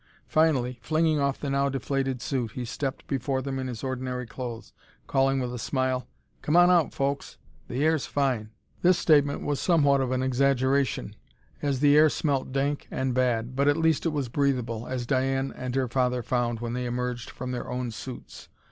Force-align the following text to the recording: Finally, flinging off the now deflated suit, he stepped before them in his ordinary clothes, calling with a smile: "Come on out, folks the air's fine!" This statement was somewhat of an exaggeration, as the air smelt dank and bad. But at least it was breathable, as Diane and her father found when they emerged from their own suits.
Finally, 0.25 0.79
flinging 0.81 1.19
off 1.19 1.39
the 1.39 1.47
now 1.51 1.69
deflated 1.69 2.23
suit, 2.23 2.53
he 2.53 2.65
stepped 2.65 3.05
before 3.05 3.39
them 3.39 3.59
in 3.59 3.67
his 3.67 3.83
ordinary 3.83 4.25
clothes, 4.25 4.73
calling 5.05 5.39
with 5.39 5.53
a 5.53 5.59
smile: 5.59 6.07
"Come 6.41 6.55
on 6.57 6.71
out, 6.71 6.91
folks 6.91 7.37
the 7.67 7.83
air's 7.85 8.07
fine!" 8.07 8.49
This 8.81 8.97
statement 8.97 9.41
was 9.43 9.59
somewhat 9.59 10.01
of 10.01 10.11
an 10.11 10.23
exaggeration, 10.23 11.15
as 11.61 11.81
the 11.81 11.95
air 11.95 12.09
smelt 12.09 12.51
dank 12.51 12.87
and 12.89 13.13
bad. 13.13 13.55
But 13.55 13.67
at 13.67 13.77
least 13.77 14.07
it 14.07 14.09
was 14.09 14.27
breathable, 14.27 14.87
as 14.87 15.05
Diane 15.05 15.53
and 15.55 15.75
her 15.75 15.87
father 15.87 16.23
found 16.23 16.61
when 16.61 16.73
they 16.73 16.85
emerged 16.87 17.29
from 17.29 17.51
their 17.51 17.69
own 17.69 17.91
suits. 17.91 18.49